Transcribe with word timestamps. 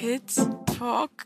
Kids 0.00 0.36
Podcast. 0.78 1.18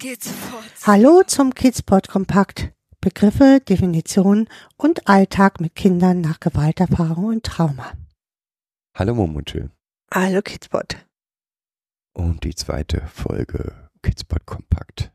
Kids 0.00 0.32
Pod. 0.50 0.64
Hallo 0.84 1.22
zum 1.24 1.54
Kidspot 1.54 2.08
Kompakt. 2.08 2.72
Begriffe, 3.00 3.60
Definitionen 3.60 4.48
und 4.76 5.06
Alltag 5.08 5.60
mit 5.60 5.76
Kindern 5.76 6.20
nach 6.20 6.40
Gewalterfahrung 6.40 7.26
und 7.26 7.44
Trauma. 7.46 7.92
Hallo 8.96 9.14
Momutsche. 9.14 9.70
Hallo 10.12 10.42
Kidspot. 10.42 11.06
Und 12.14 12.42
die 12.42 12.56
zweite 12.56 13.06
Folge 13.06 13.88
Kidspot 14.02 14.44
Kompakt. 14.44 15.12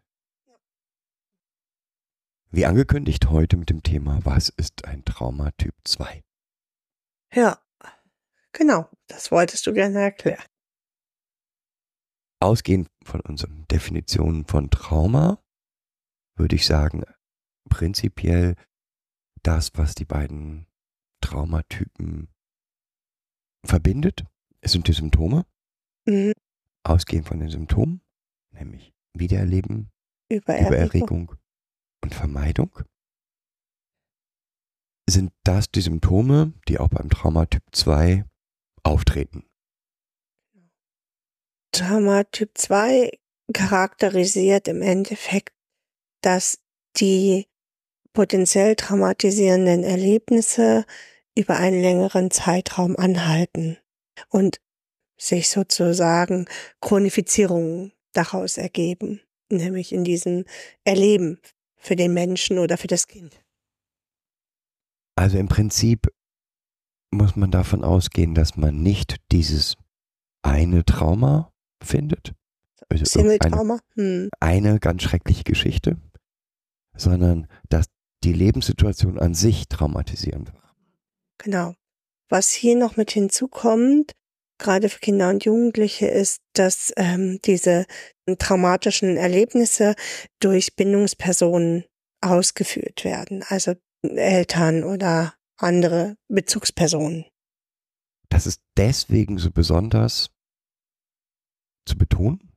Wie 2.50 2.66
angekündigt 2.66 3.30
heute 3.30 3.58
mit 3.58 3.70
dem 3.70 3.84
Thema 3.84 4.22
Was 4.24 4.48
ist 4.48 4.86
ein 4.86 5.04
Trauma 5.04 5.52
Typ 5.58 5.76
2? 5.84 6.24
Ja, 7.34 7.60
genau, 8.54 8.90
das 9.08 9.32
wolltest 9.32 9.68
du 9.68 9.74
gerne 9.74 10.00
erklären. 10.00 10.46
Ausgehend 12.42 12.90
von 13.04 13.22
unseren 13.22 13.68
Definitionen 13.68 14.46
von 14.46 14.72
Trauma 14.72 15.44
würde 16.36 16.56
ich 16.56 16.66
sagen, 16.66 17.04
prinzipiell 17.70 18.56
das, 19.44 19.72
was 19.76 19.94
die 19.94 20.06
beiden 20.06 20.66
Traumatypen 21.22 22.30
verbindet, 23.64 24.26
sind 24.66 24.88
die 24.88 24.94
Symptome. 24.94 25.46
Mhm. 26.08 26.34
Ausgehend 26.84 27.28
von 27.28 27.40
den 27.40 27.50
Symptomen, 27.50 28.02
nämlich 28.52 28.92
Wiedererleben, 29.14 29.92
Übererregung. 30.32 30.68
Übererregung 30.68 31.36
und 32.04 32.16
Vermeidung. 32.16 32.80
Sind 35.08 35.32
das 35.44 35.70
die 35.70 35.82
Symptome, 35.82 36.54
die 36.68 36.80
auch 36.80 36.90
beim 36.90 37.10
Traumatyp 37.10 37.64
2 37.72 38.26
auftreten? 38.82 39.51
Trauma 41.72 42.24
Typ 42.26 42.58
2 42.58 43.12
charakterisiert 43.54 44.68
im 44.68 44.82
Endeffekt, 44.82 45.54
dass 46.22 46.60
die 46.98 47.48
potenziell 48.14 48.76
traumatisierenden 48.76 49.84
Erlebnisse 49.84 50.86
über 51.38 51.58
einen 51.58 51.82
längeren 51.82 52.30
Zeitraum 52.30 52.98
anhalten 52.98 53.78
und 54.30 54.60
sich 55.18 55.50
sozusagen 55.50 56.46
Chronifizierungen 56.82 57.94
daraus 58.14 58.58
ergeben, 58.58 59.22
nämlich 59.50 59.94
in 59.94 60.04
diesem 60.04 60.46
Erleben 60.84 61.40
für 61.78 61.96
den 61.96 62.14
Menschen 62.14 62.60
oder 62.60 62.78
für 62.78 62.88
das 62.88 63.08
Kind. 63.08 63.42
Also 65.16 65.38
im 65.38 65.48
Prinzip 65.48 66.08
muss 67.12 67.36
man 67.36 67.52
davon 67.52 67.84
ausgehen, 67.84 68.36
dass 68.36 68.58
man 68.58 68.82
nicht 68.82 69.18
dieses 69.32 69.78
eine 70.42 70.84
Trauma 70.84 71.51
findet, 71.84 72.34
also 72.90 73.06
Single-Trauma? 73.06 73.80
Hm. 73.96 74.30
eine 74.40 74.80
ganz 74.80 75.04
schreckliche 75.04 75.44
Geschichte, 75.44 75.98
sondern 76.96 77.48
dass 77.70 77.88
die 78.24 78.34
Lebenssituation 78.34 79.20
an 79.20 79.34
sich 79.34 79.68
traumatisierend 79.68 80.54
war. 80.54 80.76
Genau. 81.40 81.74
Was 82.30 82.52
hier 82.52 82.78
noch 82.78 82.98
mit 82.98 83.12
hinzukommt, 83.12 84.14
gerade 84.58 84.90
für 84.90 85.00
Kinder 85.00 85.30
und 85.30 85.44
Jugendliche, 85.44 86.08
ist, 86.08 86.42
dass 86.54 86.94
ähm, 86.96 87.40
diese 87.44 87.86
traumatischen 88.38 89.18
Erlebnisse 89.18 89.96
durch 90.40 90.76
Bindungspersonen 90.76 91.86
ausgeführt 92.22 93.04
werden, 93.04 93.44
also 93.48 93.74
Eltern 94.04 94.84
oder 94.84 95.34
andere 95.58 96.16
Bezugspersonen. 96.28 97.26
Das 98.30 98.48
ist 98.48 98.62
deswegen 98.78 99.38
so 99.38 99.52
besonders 99.52 100.30
zu 101.86 101.98
betonen, 101.98 102.52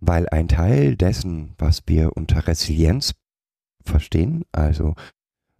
weil 0.00 0.28
ein 0.28 0.48
Teil 0.48 0.96
dessen, 0.96 1.54
was 1.58 1.82
wir 1.86 2.16
unter 2.16 2.46
Resilienz 2.46 3.14
verstehen, 3.82 4.44
also 4.52 4.94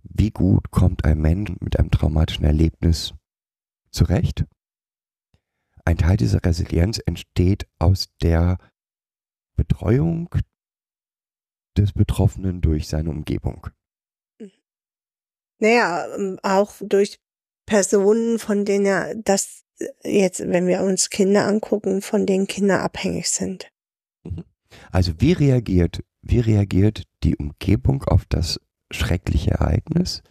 wie 0.02 0.30
gut 0.30 0.70
kommt 0.70 1.04
ein 1.04 1.20
Mensch 1.20 1.52
mit 1.60 1.78
einem 1.78 1.90
traumatischen 1.90 2.44
Erlebnis 2.44 3.14
zurecht, 3.90 4.44
ein 5.84 5.98
Teil 5.98 6.16
dieser 6.16 6.44
Resilienz 6.44 7.00
entsteht 7.04 7.66
aus 7.78 8.08
der 8.22 8.58
Betreuung 9.56 10.34
des 11.76 11.92
Betroffenen 11.92 12.60
durch 12.60 12.88
seine 12.88 13.10
Umgebung. 13.10 13.66
Naja, 15.58 16.06
ähm, 16.14 16.38
auch 16.42 16.74
durch 16.80 17.20
Personen, 17.66 18.38
von 18.38 18.64
denen 18.64 18.86
er 18.86 19.14
das 19.14 19.59
jetzt, 20.04 20.40
wenn 20.40 20.66
wir 20.66 20.82
uns 20.82 21.10
Kinder 21.10 21.46
angucken, 21.46 22.02
von 22.02 22.26
denen 22.26 22.46
Kinder 22.46 22.82
abhängig 22.82 23.28
sind. 23.30 23.70
Also 24.92 25.20
wie 25.20 25.32
reagiert, 25.32 26.02
wie 26.22 26.40
reagiert 26.40 27.04
die 27.24 27.36
Umgebung 27.36 28.04
auf 28.04 28.24
das 28.26 28.60
schreckliche 28.92 29.52
Ereignis? 29.52 30.22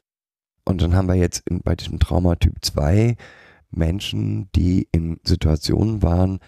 Und 0.66 0.82
dann 0.82 0.94
haben 0.96 1.08
wir 1.08 1.16
jetzt 1.16 1.48
in, 1.50 1.62
bei 1.62 1.76
diesem 1.76 2.00
Traumatyp 2.00 2.54
2 2.62 3.16
Menschen, 3.72 4.50
die 4.56 4.88
in 4.92 5.20
Situationen 5.24 6.02
waren, 6.04 6.40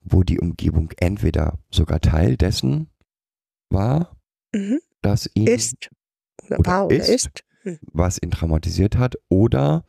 wo 0.00 0.22
die 0.22 0.38
Umgebung 0.40 0.92
entweder 0.98 1.58
sogar 1.70 2.00
Teil 2.00 2.36
dessen 2.36 2.90
war, 3.70 4.16
Mhm. 4.54 4.78
dass 5.02 5.28
ihn, 5.34 5.48
Ist. 5.48 5.90
Oder, 6.48 6.86
Oder 6.86 6.90
ist. 6.96 7.08
ist. 7.08 7.44
was 7.92 8.22
ihn 8.22 8.30
traumatisiert 8.30 8.96
hat, 8.96 9.16
oder 9.28 9.84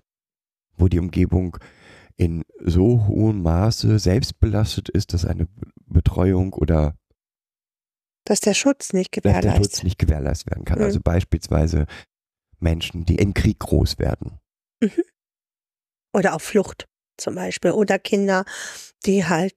wo 0.75 0.87
die 0.87 0.99
Umgebung 0.99 1.57
in 2.17 2.43
so 2.59 3.07
hohem 3.07 3.43
Maße 3.43 3.99
selbst 3.99 4.39
belastet 4.39 4.89
ist, 4.89 5.13
dass 5.13 5.25
eine 5.25 5.47
Betreuung 5.85 6.53
oder 6.53 6.97
Dass 8.25 8.39
der 8.39 8.55
Schutz 8.55 8.91
nicht 8.91 9.15
dass 9.15 9.21
der 9.21 9.33
gewährleistet 9.33 9.65
Schutz 9.65 9.83
nicht 9.83 9.99
gewährleistet 9.99 10.51
werden 10.51 10.65
kann. 10.65 10.79
Mhm. 10.79 10.85
Also 10.85 10.99
beispielsweise 10.99 11.85
Menschen, 12.59 13.05
die 13.05 13.15
im 13.15 13.33
Krieg 13.33 13.59
groß 13.59 13.99
werden. 13.99 14.39
oder 16.13 16.33
auf 16.33 16.41
Flucht 16.41 16.87
zum 17.17 17.35
Beispiel 17.35 17.71
oder 17.71 17.99
Kinder, 17.99 18.45
die 19.05 19.25
halt 19.25 19.55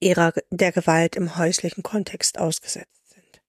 ihrer 0.00 0.32
der 0.50 0.72
Gewalt 0.72 1.16
im 1.16 1.36
häuslichen 1.36 1.82
Kontext 1.82 2.38
ausgesetzt 2.38 3.08
sind. 3.10 3.42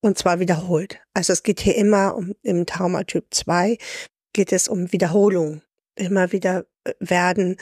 Und 0.00 0.18
zwar 0.18 0.38
wiederholt. 0.38 1.00
Also 1.14 1.32
es 1.32 1.42
geht 1.42 1.60
hier 1.60 1.74
immer 1.74 2.14
um 2.14 2.34
im 2.42 2.64
Traumatyp 2.64 3.26
2 3.32 3.78
geht 4.32 4.52
es 4.52 4.68
um 4.68 4.92
Wiederholung. 4.92 5.62
Immer 5.96 6.32
wieder 6.32 6.64
äh, 6.84 6.92
werden 7.00 7.56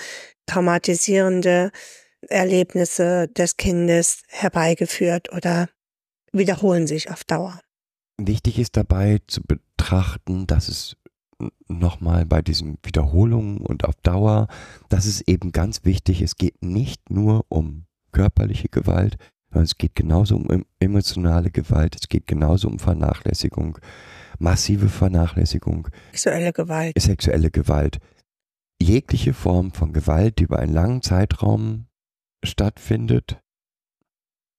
traumatisierende 0.46 1.70
Erlebnisse 2.28 3.28
des 3.28 3.56
Kindes 3.56 4.22
herbeigeführt 4.28 5.32
oder 5.32 5.68
wiederholen 6.32 6.86
sich 6.86 7.10
auf 7.10 7.24
Dauer. 7.24 7.60
Wichtig 8.18 8.58
ist 8.58 8.76
dabei 8.76 9.20
zu 9.26 9.42
betrachten, 9.42 10.46
dass 10.46 10.68
es 10.68 10.96
nochmal 11.68 12.24
bei 12.26 12.42
diesen 12.42 12.78
Wiederholungen 12.82 13.58
und 13.58 13.84
auf 13.84 13.94
Dauer, 14.02 14.48
dass 14.88 15.04
es 15.04 15.20
eben 15.22 15.52
ganz 15.52 15.84
wichtig, 15.84 16.22
es 16.22 16.36
geht 16.36 16.62
nicht 16.62 17.10
nur 17.10 17.44
um 17.48 17.86
körperliche 18.12 18.68
Gewalt, 18.68 19.16
sondern 19.48 19.64
es 19.64 19.76
geht 19.76 19.94
genauso 19.94 20.36
um 20.36 20.50
em- 20.50 20.64
emotionale 20.80 21.50
Gewalt, 21.50 21.96
es 22.00 22.08
geht 22.08 22.26
genauso 22.26 22.68
um 22.68 22.78
Vernachlässigung, 22.78 23.78
massive 24.38 24.88
Vernachlässigung, 24.88 25.88
Sexuelle 26.12 26.52
Gewalt. 26.52 26.94
sexuelle 27.00 27.50
Gewalt, 27.50 27.98
jegliche 28.80 29.34
Form 29.34 29.72
von 29.72 29.92
Gewalt, 29.92 30.38
die 30.38 30.44
über 30.44 30.58
einen 30.58 30.72
langen 30.72 31.02
Zeitraum 31.02 31.86
stattfindet, 32.44 33.40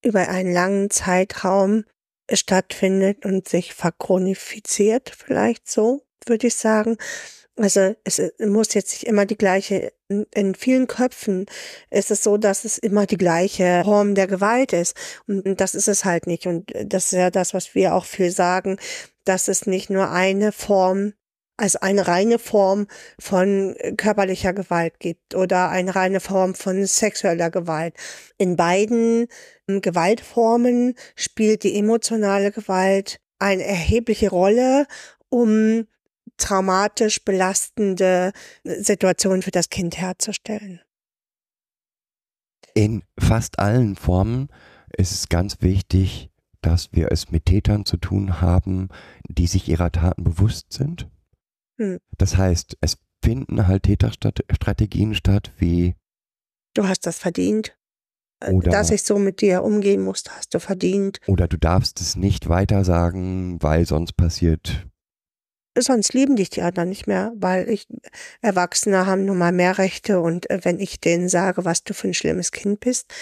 über 0.03 0.27
einen 0.29 0.53
langen 0.53 0.89
Zeitraum 0.89 1.83
stattfindet 2.31 3.25
und 3.25 3.47
sich 3.47 3.73
verchronifiziert, 3.73 5.09
vielleicht 5.09 5.69
so, 5.69 6.03
würde 6.25 6.47
ich 6.47 6.55
sagen. 6.55 6.97
Also 7.57 7.95
es 8.03 8.21
muss 8.39 8.73
jetzt 8.73 8.91
nicht 8.93 9.07
immer 9.07 9.25
die 9.25 9.37
gleiche, 9.37 9.93
in- 10.09 10.55
vielen 10.55 10.87
Köpfen 10.87 11.45
ist 11.89 12.11
es 12.11 12.21
so, 12.21 12.37
dass 12.37 12.65
es 12.65 12.77
immer 12.77 13.05
die 13.05 13.17
gleiche 13.17 13.81
Form 13.85 14.13
der 14.13 14.27
Gewalt 14.27 14.73
ist. 14.73 14.97
Und 15.25 15.61
das 15.61 15.73
ist 15.73 15.87
es 15.87 16.03
halt 16.03 16.27
nicht. 16.27 16.47
Und 16.47 16.73
das 16.85 17.05
ist 17.05 17.11
ja 17.13 17.31
das, 17.31 17.53
was 17.53 17.73
wir 17.73 17.95
auch 17.95 18.05
viel 18.05 18.29
sagen, 18.31 18.77
dass 19.23 19.47
es 19.47 19.67
nicht 19.67 19.89
nur 19.89 20.09
eine 20.11 20.51
Form, 20.51 21.13
also 21.57 21.79
eine 21.81 22.07
reine 22.07 22.39
Form 22.39 22.87
von 23.19 23.75
körperlicher 23.97 24.53
Gewalt 24.53 24.99
gibt 24.99 25.35
oder 25.35 25.69
eine 25.69 25.95
reine 25.95 26.19
Form 26.19 26.55
von 26.55 26.85
sexueller 26.85 27.49
Gewalt. 27.49 27.95
In 28.37 28.55
beiden 28.55 29.27
ähm, 29.67 29.81
Gewaltformen 29.81 30.95
spielt 31.15 31.63
die 31.63 31.77
emotionale 31.77 32.51
Gewalt 32.51 33.19
eine 33.39 33.63
erhebliche 33.63 34.29
Rolle, 34.29 34.85
um 35.29 35.87
traumatisch 36.37 37.23
belastende 37.23 38.33
Situationen 38.63 39.41
für 39.41 39.51
das 39.51 39.69
Kind 39.69 39.97
herzustellen. 39.97 40.81
In 42.73 43.03
fast 43.17 43.59
allen 43.59 43.95
Formen 43.95 44.49
ist 44.97 45.11
es 45.11 45.29
ganz 45.29 45.61
wichtig, 45.61 46.29
dass 46.61 46.91
wir 46.91 47.11
es 47.11 47.31
mit 47.31 47.45
Tätern 47.45 47.85
zu 47.85 47.95
tun 47.97 48.41
haben, 48.41 48.89
die 49.29 49.47
sich 49.47 49.69
ihrer 49.69 49.91
Taten 49.91 50.23
bewusst 50.23 50.73
sind. 50.73 51.07
Hm. 51.77 51.99
Das 52.17 52.37
heißt, 52.37 52.77
es 52.81 52.97
finden 53.23 53.67
halt 53.67 53.83
Täterstrategien 53.83 55.15
statt, 55.15 55.51
wie 55.57 55.95
Du 56.73 56.87
hast 56.87 57.05
das 57.05 57.17
verdient. 57.17 57.77
Oder- 58.45 58.71
dass 58.71 58.91
ich 58.91 59.03
so 59.03 59.17
mit 59.17 59.41
dir 59.41 59.63
umgehen 59.63 60.01
musste, 60.01 60.31
hast 60.35 60.53
du 60.53 60.59
verdient. 60.59 61.19
Oder 61.25 61.47
du 61.47 61.57
darfst 61.57 62.01
es 62.01 62.15
nicht 62.15 62.49
weiter 62.49 62.83
sagen, 62.83 63.61
weil 63.61 63.85
sonst 63.85 64.13
passiert. 64.13 64.85
Sonst 65.77 66.13
lieben 66.13 66.35
dich 66.35 66.49
die 66.49 66.61
anderen 66.61 66.89
nicht 66.89 67.07
mehr, 67.07 67.33
weil 67.35 67.69
ich, 67.69 67.87
Erwachsene 68.41 69.05
haben 69.05 69.25
nun 69.25 69.37
mal 69.37 69.51
mehr 69.51 69.77
Rechte 69.77 70.21
und 70.21 70.49
äh, 70.49 70.59
wenn 70.63 70.79
ich 70.79 70.99
denen 71.01 71.27
sage, 71.27 71.65
was 71.65 71.83
du 71.83 71.93
für 71.93 72.07
ein 72.09 72.13
schlimmes 72.13 72.51
Kind 72.51 72.79
bist, 72.79 73.13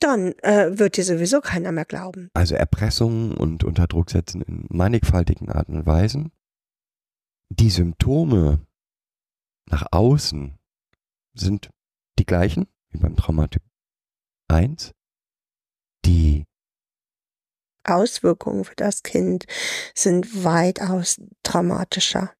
dann 0.00 0.32
äh, 0.42 0.78
wird 0.78 0.96
dir 0.96 1.04
sowieso 1.04 1.40
keiner 1.40 1.72
mehr 1.72 1.84
glauben. 1.84 2.30
Also 2.34 2.54
Erpressung 2.54 3.36
und 3.36 3.64
unter 3.64 3.86
Druck 3.86 4.10
setzen 4.10 4.40
in 4.42 4.66
mannigfaltigen 4.70 5.50
Arten 5.50 5.76
und 5.76 5.86
Weisen. 5.86 6.32
Die 7.50 7.70
Symptome 7.70 8.66
nach 9.66 9.86
außen 9.90 10.58
sind 11.34 11.70
die 12.18 12.26
gleichen 12.26 12.66
wie 12.90 12.98
beim 12.98 13.16
Traumatyp 13.16 13.62
1. 14.48 14.92
Die 16.04 16.44
Auswirkungen 17.84 18.64
für 18.64 18.74
das 18.74 19.02
Kind 19.02 19.46
sind 19.94 20.44
weitaus 20.44 21.20
traumatischer. 21.42 22.32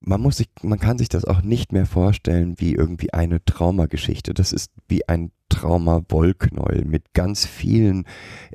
man 0.00 0.20
muss 0.20 0.38
sich, 0.38 0.48
man 0.62 0.78
kann 0.78 0.98
sich 0.98 1.08
das 1.08 1.24
auch 1.24 1.42
nicht 1.42 1.72
mehr 1.72 1.86
vorstellen 1.86 2.58
wie 2.58 2.74
irgendwie 2.74 3.12
eine 3.12 3.44
Traumageschichte. 3.44 4.32
Das 4.32 4.52
ist 4.52 4.72
wie 4.88 5.08
ein 5.08 5.32
Trauma-Wollknäuel 5.48 6.84
mit 6.84 7.12
ganz 7.12 7.46
vielen 7.46 8.06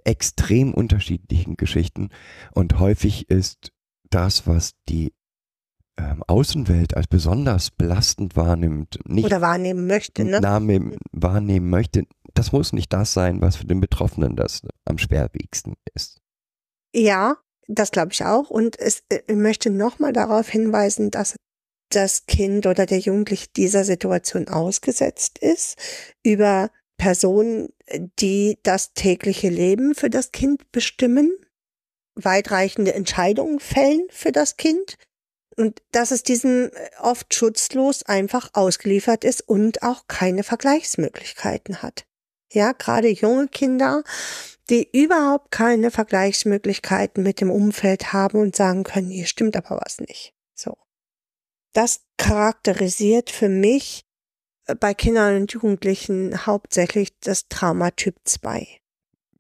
extrem 0.06 0.74
unterschiedlichen 0.74 1.58
Geschichten. 1.58 2.10
Und 2.54 2.80
häufig 2.80 3.30
ist 3.30 3.74
das, 4.10 4.48
was 4.48 4.72
die 4.88 5.14
ähm, 5.98 6.24
Außenwelt 6.28 6.96
als 6.96 7.08
besonders 7.08 7.72
belastend 7.72 8.36
wahrnimmt, 8.36 9.00
nicht 9.06 9.26
Oder 9.26 9.42
wahrnehmen 9.42 9.88
möchte, 9.88 10.26
ne? 10.26 10.42
Name 10.42 10.98
wahrnehmen 11.12 11.70
möchte, 11.70 12.04
das 12.34 12.52
muss 12.52 12.74
nicht 12.74 12.92
das 12.92 13.14
sein, 13.14 13.42
was 13.42 13.56
für 13.56 13.66
den 13.66 13.80
Betroffenen 13.80 14.36
das 14.36 14.62
am 14.86 14.98
schwerwiegendsten 14.98 15.76
ist. 15.94 16.20
Ja, 16.94 17.38
das 17.68 17.92
glaube 17.92 18.12
ich 18.12 18.24
auch. 18.24 18.50
Und 18.50 18.78
es, 18.80 19.04
äh, 19.10 19.22
ich 19.28 19.36
möchte 19.36 19.70
nochmal 19.70 20.14
darauf 20.14 20.50
hinweisen, 20.50 21.12
dass 21.12 21.36
das 21.90 22.26
Kind 22.26 22.66
oder 22.66 22.86
der 22.86 23.00
Jugendliche 23.00 23.48
dieser 23.56 23.84
Situation 23.84 24.48
ausgesetzt 24.48 25.40
ist 25.40 25.78
über 26.24 26.72
Personen, 26.98 27.70
die 28.20 28.58
das 28.64 28.94
tägliche 28.94 29.50
Leben 29.50 29.96
für 29.96 30.10
das 30.10 30.32
Kind 30.32 30.72
bestimmen, 30.72 31.32
weitreichende 32.16 32.94
Entscheidungen 32.94 33.60
fällen 33.60 34.08
für 34.10 34.32
das 34.32 34.58
Kind 34.58 34.98
und 35.56 35.82
dass 35.92 36.12
es 36.12 36.24
diesen 36.24 36.72
äh, 36.72 36.90
oft 37.00 37.34
schutzlos 37.34 38.04
einfach 38.04 38.50
ausgeliefert 38.54 39.24
ist 39.24 39.42
und 39.48 39.84
auch 39.84 40.08
keine 40.08 40.44
Vergleichsmöglichkeiten 40.44 41.82
hat. 41.82 42.06
Ja, 42.52 42.74
gerade 42.74 43.10
junge 43.10 43.48
Kinder, 43.48 44.04
die 44.70 44.90
überhaupt 44.92 45.52
keine 45.52 45.92
Vergleichsmöglichkeiten 45.92 47.24
mit 47.24 47.42
dem 47.42 47.52
Umfeld 47.52 48.14
haben 48.14 48.40
und 48.40 48.56
sagen 48.56 48.84
können, 48.84 49.10
hier 49.10 49.28
stimmt 49.28 49.56
aber 49.56 49.82
was 49.84 50.00
nicht. 50.00 50.34
So. 50.54 50.78
Das 51.74 52.06
charakterisiert 52.18 53.30
für 53.30 53.50
mich 53.50 54.06
äh, 54.68 54.76
bei 54.76 54.94
Kindern 54.94 55.38
und 55.38 55.52
Jugendlichen 55.52 56.46
hauptsächlich 56.46 57.18
das 57.20 57.48
Traumatyp 57.48 58.16
2. 58.24 58.68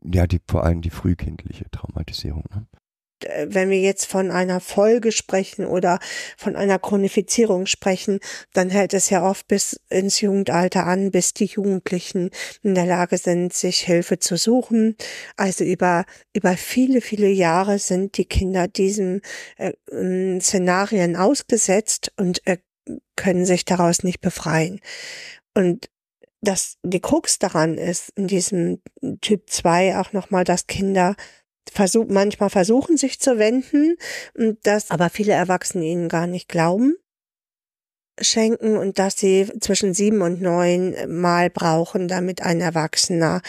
Ja, 0.03 0.27
die, 0.27 0.39
vor 0.47 0.63
allem 0.63 0.81
die 0.81 0.91
frühkindliche 0.91 1.69
Traumatisierung. 1.71 2.43
Ne? 2.53 2.67
Äh, 3.23 3.47
Wenn 3.49 3.69
wir 3.69 3.79
jetzt 3.79 4.05
von 4.05 4.31
einer 4.31 4.59
Folge 4.59 5.11
sprechen 5.11 5.65
oder 5.65 5.99
von 6.37 6.55
einer 6.55 6.79
Chronifizierung 6.79 7.65
sprechen, 7.65 8.19
dann 8.53 8.69
hält 8.69 8.93
es 8.93 9.09
ja 9.09 9.27
oft 9.27 9.47
bis 9.47 9.79
ins 9.89 10.21
Jugendalter 10.21 10.85
an, 10.85 11.11
bis 11.11 11.33
die 11.33 11.45
Jugendlichen 11.45 12.31
in 12.63 12.75
der 12.75 12.85
Lage 12.85 13.17
sind, 13.17 13.53
sich 13.53 13.81
Hilfe 13.81 14.19
zu 14.19 14.37
suchen. 14.37 14.95
Also 15.37 15.63
über, 15.63 16.05
über 16.33 16.57
viele, 16.57 17.01
viele 17.01 17.29
Jahre 17.29 17.79
sind 17.79 18.17
die 18.17 18.25
Kinder 18.25 18.67
diesen 18.67 19.21
äh, 19.57 19.73
ähm, 19.91 20.41
Szenarien 20.41 21.15
ausgesetzt 21.15 22.11
und 22.17 22.45
äh, 22.45 22.57
können 23.15 23.45
sich 23.45 23.65
daraus 23.65 24.03
nicht 24.03 24.21
befreien. 24.21 24.79
Und 25.55 25.89
das, 26.41 26.77
die 26.83 26.99
Krux 26.99 27.39
daran 27.39 27.77
ist, 27.77 28.11
in 28.15 28.27
diesem 28.27 28.81
Typ 29.21 29.49
2 29.49 29.97
auch 29.97 30.13
nochmal, 30.13 30.43
dass 30.43 30.67
Kinder 30.67 31.15
versuch, 31.71 32.05
manchmal 32.09 32.49
versuchen, 32.49 32.97
sich 32.97 33.19
zu 33.19 33.37
wenden, 33.37 33.97
und 34.35 34.59
dass 34.65 34.91
aber 34.91 35.09
viele 35.09 35.33
Erwachsene 35.33 35.85
ihnen 35.85 36.09
gar 36.09 36.27
nicht 36.27 36.47
glauben, 36.47 36.95
schenken 38.19 38.77
und 38.77 38.97
dass 38.99 39.17
sie 39.17 39.51
zwischen 39.59 39.93
sieben 39.93 40.21
und 40.21 40.41
neun 40.41 40.95
Mal 41.07 41.49
brauchen, 41.49 42.07
damit 42.07 42.41
ein 42.41 42.61
Erwachsener 42.61 43.41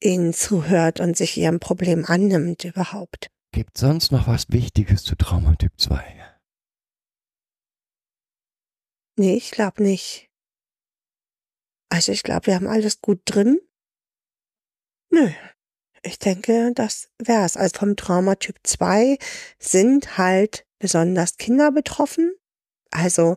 ihnen 0.00 0.32
zuhört 0.32 1.00
und 1.00 1.16
sich 1.16 1.36
ihrem 1.36 1.60
Problem 1.60 2.04
annimmt 2.06 2.64
überhaupt. 2.64 3.30
Gibt 3.52 3.78
sonst 3.78 4.10
noch 4.10 4.26
was 4.26 4.50
Wichtiges 4.50 5.04
zu 5.04 5.14
Traumatyp 5.16 5.72
2? 5.76 6.02
Nee, 9.16 9.34
ich 9.34 9.50
glaube 9.52 9.82
nicht. 9.82 10.28
Also 11.88 12.10
ich 12.10 12.24
glaube, 12.24 12.46
wir 12.46 12.56
haben 12.56 12.66
alles 12.66 13.00
gut 13.00 13.20
drin. 13.24 13.60
Nö. 15.10 15.30
Ich 16.06 16.18
denke, 16.18 16.72
das 16.74 17.08
wär's. 17.18 17.56
Also 17.56 17.78
vom 17.78 17.96
Traumatyp 17.96 18.56
2 18.62 19.16
sind 19.58 20.18
halt 20.18 20.66
besonders 20.78 21.38
Kinder 21.38 21.72
betroffen. 21.72 22.34
Also 22.90 23.36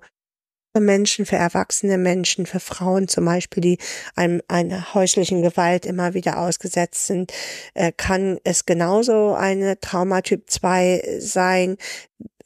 für 0.75 0.81
Menschen, 0.81 1.25
für 1.25 1.37
erwachsene 1.37 1.97
Menschen, 1.97 2.45
für 2.45 2.59
Frauen 2.59 3.07
zum 3.07 3.23
Beispiel, 3.23 3.61
die 3.61 3.77
einem 4.15 4.41
einer 4.49 4.93
häuslichen 4.93 5.41
Gewalt 5.41 5.85
immer 5.85 6.13
wieder 6.13 6.39
ausgesetzt 6.39 7.07
sind, 7.07 7.31
äh, 7.73 7.93
kann 7.95 8.37
es 8.43 8.65
genauso 8.65 9.33
eine 9.33 9.79
Traumatyp 9.79 10.49
2 10.49 11.19
sein. 11.19 11.77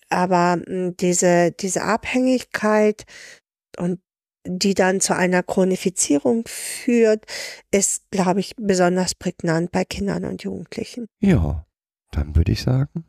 Aber 0.09 0.57
mh, 0.57 0.91
diese, 0.99 1.51
diese 1.51 1.81
Abhängigkeit 1.81 3.05
und 3.77 3.99
die 4.45 4.73
dann 4.73 5.01
zu 5.01 5.15
einer 5.15 5.43
Chronifizierung 5.43 6.43
führt, 6.47 7.25
ist, 7.71 8.09
glaube 8.11 8.39
ich, 8.39 8.55
besonders 8.57 9.13
prägnant 9.15 9.71
bei 9.71 9.85
Kindern 9.85 10.25
und 10.25 10.43
Jugendlichen. 10.43 11.07
Ja, 11.19 11.65
dann 12.11 12.35
würde 12.35 12.51
ich 12.51 12.61
sagen, 12.63 13.05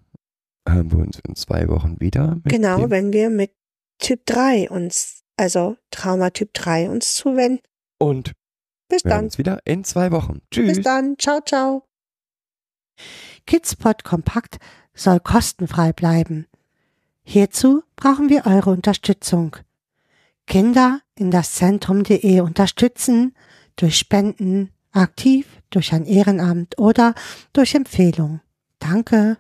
hören 0.69 0.90
wir 0.93 0.99
uns 0.99 1.19
in 1.26 1.34
zwei 1.34 1.69
Wochen 1.69 1.99
wieder. 2.00 2.37
Mit 2.37 2.49
Genau, 2.52 2.81
dem, 2.82 2.90
wenn 2.90 3.12
wir 3.12 3.31
mit 3.31 3.52
Typ 3.99 4.26
3 4.26 4.69
uns, 4.70 5.23
also 5.37 5.76
Traumatyp 5.90 6.52
3 6.55 6.90
uns 6.90 7.14
zuwenden. 7.14 7.62
und 7.99 8.32
Bis 8.88 9.02
dann. 9.05 9.25
uns 9.25 9.38
wieder 9.38 9.61
in 9.64 9.84
zwei 9.84 10.11
Wochen. 10.12 10.43
Tschüss. 10.50 10.76
Bis 10.76 10.84
dann. 10.84 11.17
Ciao, 11.19 11.40
ciao. 11.40 11.84
Kidspot 13.46 14.05
Kompakt 14.05 14.58
soll 14.94 15.19
kostenfrei 15.20 15.93
bleiben. 15.93 16.46
Hierzu 17.24 17.82
brauchen 17.96 18.29
wir 18.29 18.46
eure 18.46 18.70
Unterstützung. 18.70 19.56
Kinder 20.53 21.01
in 21.15 21.31
das 21.31 21.55
Zentrum.de 21.55 22.41
unterstützen 22.41 23.35
durch 23.77 23.97
Spenden, 23.97 24.69
aktiv, 24.93 25.47
durch 25.71 25.94
ein 25.94 26.05
Ehrenamt 26.05 26.79
oder 26.79 27.15
durch 27.55 27.75
Empfehlung. 27.75 28.43
Danke. 28.79 29.39